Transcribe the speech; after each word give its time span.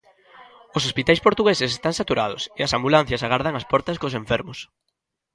Os 0.77 0.85
hospitais 0.87 1.23
portugueses 1.25 1.71
están 1.77 1.93
saturados 1.99 2.43
e 2.57 2.59
as 2.63 2.75
ambulancias 2.77 3.21
agardan 3.27 3.57
ás 3.59 3.67
portas 3.71 3.99
cos 4.01 4.17
enfermos. 4.21 4.59